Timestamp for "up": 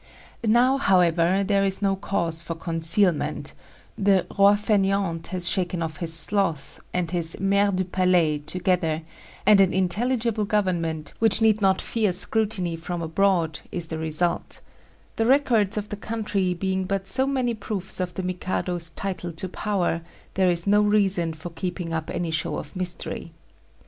21.93-22.09